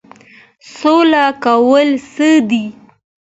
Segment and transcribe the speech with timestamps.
[0.75, 2.63] سوله کول څه دي؟